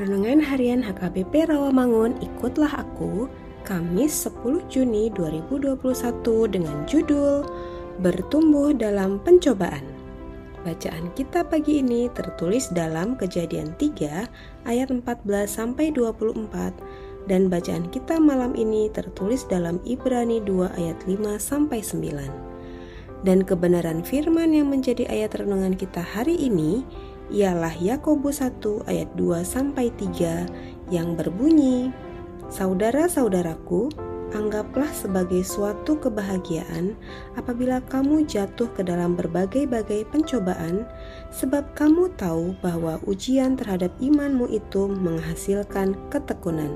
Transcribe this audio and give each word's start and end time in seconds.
Renungan 0.00 0.40
Harian 0.40 0.80
HKBP 0.80 1.52
Rawamangun 1.52 2.16
Ikutlah 2.24 2.80
Aku 2.80 3.28
Kamis 3.68 4.24
10 4.24 4.72
Juni 4.72 5.12
2021 5.12 5.76
dengan 6.48 6.88
judul 6.88 7.44
Bertumbuh 8.00 8.72
dalam 8.72 9.20
Pencobaan. 9.20 9.99
Bacaan 10.60 11.08
kita 11.16 11.40
pagi 11.48 11.80
ini 11.80 12.12
tertulis 12.12 12.68
dalam 12.68 13.16
Kejadian 13.16 13.72
3 13.80 14.68
ayat 14.68 14.92
14 14.92 15.24
sampai 15.48 15.88
24 15.88 16.76
dan 17.24 17.48
bacaan 17.48 17.88
kita 17.88 18.20
malam 18.20 18.52
ini 18.52 18.92
tertulis 18.92 19.48
dalam 19.48 19.80
Ibrani 19.88 20.44
2 20.44 20.76
ayat 20.76 21.00
5 21.08 21.40
sampai 21.40 21.80
9. 21.80 23.24
Dan 23.24 23.40
kebenaran 23.48 24.04
firman 24.04 24.52
yang 24.52 24.68
menjadi 24.68 25.08
ayat 25.08 25.40
renungan 25.40 25.80
kita 25.80 26.04
hari 26.04 26.36
ini 26.36 26.84
ialah 27.32 27.72
Yakobus 27.80 28.44
1 28.44 28.84
ayat 28.84 29.08
2 29.16 29.40
sampai 29.40 29.88
3 29.96 30.92
yang 30.92 31.16
berbunyi, 31.16 31.88
Saudara-saudaraku, 32.52 34.09
anggaplah 34.32 34.88
sebagai 34.94 35.42
suatu 35.42 35.98
kebahagiaan 35.98 36.94
apabila 37.34 37.82
kamu 37.90 38.26
jatuh 38.26 38.70
ke 38.74 38.82
dalam 38.86 39.18
berbagai-bagai 39.18 40.06
pencobaan, 40.10 40.86
sebab 41.34 41.66
kamu 41.74 42.10
tahu 42.14 42.54
bahwa 42.62 43.02
ujian 43.06 43.58
terhadap 43.58 43.90
imanmu 43.98 44.46
itu 44.50 44.86
menghasilkan 44.86 45.98
ketekunan. 46.08 46.74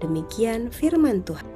Demikian 0.00 0.68
firman 0.68 1.24
Tuhan. 1.24 1.46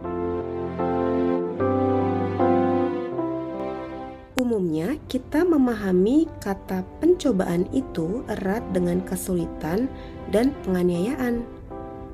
Umumnya, 4.38 4.96
kita 5.10 5.42
memahami 5.42 6.30
kata 6.40 6.86
pencobaan 7.02 7.66
itu 7.74 8.22
erat 8.30 8.62
dengan 8.70 9.02
kesulitan 9.04 9.90
dan 10.30 10.54
penganiayaan. 10.62 11.42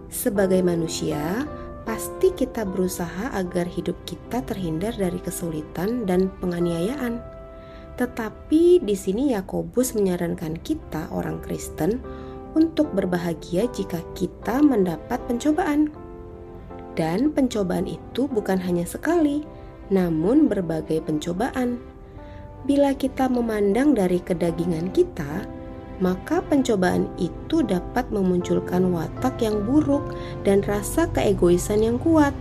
Sebagai 0.09 0.65
manusia, 0.65 1.45
pasti 1.85 2.33
kita 2.33 2.65
berusaha 2.65 3.33
agar 3.37 3.69
hidup 3.69 3.97
kita 4.09 4.41
terhindar 4.45 4.97
dari 4.97 5.21
kesulitan 5.21 6.09
dan 6.09 6.33
penganiayaan. 6.41 7.21
Tetapi 7.95 8.83
di 8.83 8.97
sini 8.99 9.37
Yakobus 9.37 9.95
menyarankan 9.95 10.59
kita, 10.65 11.07
orang 11.15 11.39
Kristen, 11.45 12.03
untuk 12.59 12.91
berbahagia 12.91 13.71
jika 13.71 14.03
kita 14.19 14.59
mendapat 14.65 15.23
pencobaan. 15.31 15.95
Dan 16.99 17.31
pencobaan 17.31 17.87
itu 17.87 18.27
bukan 18.27 18.59
hanya 18.59 18.87
sekali, 18.87 19.47
namun 19.93 20.51
berbagai 20.51 21.05
pencobaan. 21.07 21.79
Bila 22.65 22.97
kita 22.97 23.29
memandang 23.29 23.93
dari 23.93 24.19
kedagingan 24.25 24.89
kita, 24.91 25.45
maka 26.03 26.43
pencobaan 26.43 27.07
itu 27.21 27.63
dapat 27.63 28.09
memunculkan 28.11 28.91
watak 28.91 29.39
yang 29.43 29.63
buruk 29.63 30.15
dan 30.43 30.63
rasa 30.67 31.07
keegoisan 31.15 31.83
yang 31.83 31.97
kuat. 32.03 32.35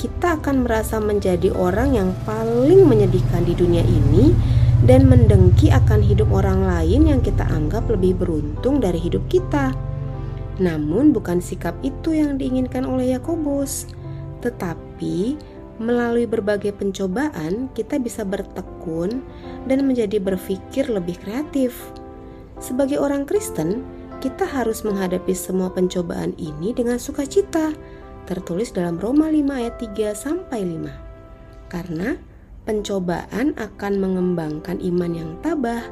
Kita 0.00 0.40
akan 0.40 0.66
merasa 0.66 0.98
menjadi 0.98 1.54
orang 1.54 1.94
yang 1.94 2.10
paling 2.26 2.88
menyedihkan 2.88 3.46
di 3.46 3.54
dunia 3.54 3.86
ini 3.86 4.34
dan 4.82 5.06
mendengki 5.06 5.70
akan 5.70 6.02
hidup 6.02 6.26
orang 6.34 6.66
lain 6.66 7.06
yang 7.06 7.20
kita 7.22 7.46
anggap 7.46 7.86
lebih 7.86 8.18
beruntung 8.18 8.82
dari 8.82 8.98
hidup 8.98 9.22
kita. 9.30 9.70
Namun, 10.58 11.14
bukan 11.14 11.38
sikap 11.38 11.78
itu 11.86 12.18
yang 12.18 12.34
diinginkan 12.34 12.82
oleh 12.82 13.14
Yakobus, 13.14 13.86
tetapi 14.42 15.38
Melalui 15.80 16.28
berbagai 16.30 16.76
pencobaan, 16.76 17.72
kita 17.72 17.98
bisa 17.98 18.22
bertekun 18.22 19.24
dan 19.64 19.82
menjadi 19.82 20.20
berpikir 20.20 20.86
lebih 20.86 21.16
kreatif. 21.18 21.74
Sebagai 22.62 23.02
orang 23.02 23.26
Kristen, 23.26 23.82
kita 24.22 24.46
harus 24.46 24.86
menghadapi 24.86 25.34
semua 25.34 25.66
pencobaan 25.74 26.30
ini 26.38 26.70
dengan 26.70 26.94
sukacita, 26.94 27.74
tertulis 28.30 28.70
dalam 28.70 29.02
Roma 29.02 29.26
5 29.26 29.50
ayat 29.50 29.74
3 29.82 30.14
sampai 30.14 30.62
5. 30.62 30.86
Karena 31.66 32.14
pencobaan 32.62 33.58
akan 33.58 33.92
mengembangkan 33.98 34.78
iman 34.78 35.10
yang 35.10 35.34
tabah, 35.42 35.82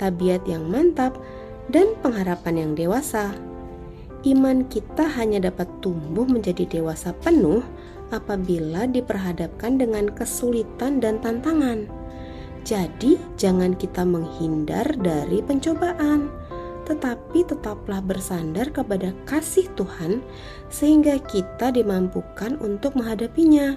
tabiat 0.00 0.48
yang 0.48 0.64
mantap, 0.64 1.12
dan 1.68 1.92
pengharapan 2.00 2.56
yang 2.56 2.72
dewasa. 2.72 3.36
Iman 4.24 4.64
kita 4.72 5.04
hanya 5.20 5.52
dapat 5.52 5.68
tumbuh 5.84 6.24
menjadi 6.24 6.64
dewasa 6.80 7.12
penuh 7.20 7.60
apabila 8.08 8.88
diperhadapkan 8.88 9.76
dengan 9.76 10.08
kesulitan 10.08 11.04
dan 11.04 11.20
tantangan. 11.20 11.84
Jadi, 12.64 13.20
jangan 13.36 13.76
kita 13.76 14.08
menghindar 14.08 14.88
dari 14.96 15.44
pencobaan, 15.44 16.32
tetapi 16.88 17.44
tetaplah 17.44 18.00
bersandar 18.00 18.72
kepada 18.72 19.12
kasih 19.28 19.68
Tuhan, 19.76 20.24
sehingga 20.72 21.20
kita 21.20 21.76
dimampukan 21.76 22.56
untuk 22.64 22.96
menghadapinya. 22.96 23.76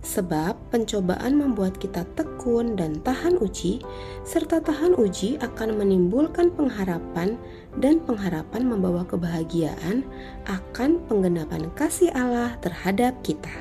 Sebab 0.00 0.72
pencobaan 0.72 1.36
membuat 1.36 1.76
kita 1.76 2.08
tekun 2.16 2.72
dan 2.78 3.04
tahan 3.04 3.36
uji, 3.36 3.84
serta 4.24 4.64
tahan 4.64 4.96
uji 4.96 5.36
akan 5.44 5.76
menimbulkan 5.76 6.56
pengharapan, 6.56 7.36
dan 7.76 8.00
pengharapan 8.00 8.64
membawa 8.64 9.04
kebahagiaan 9.04 10.08
akan 10.48 11.04
penggenapan 11.04 11.68
kasih 11.76 12.08
Allah 12.16 12.56
terhadap 12.64 13.12
kita. 13.20 13.52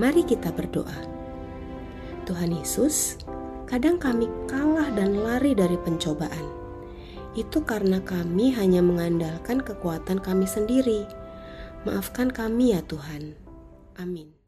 Mari 0.00 0.24
kita 0.24 0.48
berdoa. 0.48 0.96
Tuhan 2.30 2.54
Yesus, 2.54 3.18
kadang 3.70 4.02
kami 4.02 4.26
kalah 4.50 4.90
dan 4.98 5.22
lari 5.22 5.54
dari 5.54 5.78
pencobaan. 5.78 6.42
Itu 7.38 7.62
karena 7.62 8.02
kami 8.02 8.50
hanya 8.58 8.82
mengandalkan 8.82 9.62
kekuatan 9.62 10.18
kami 10.18 10.50
sendiri. 10.50 11.06
Maafkan 11.86 12.34
kami 12.34 12.74
ya 12.74 12.82
Tuhan. 12.82 13.38
Amin. 13.94 14.39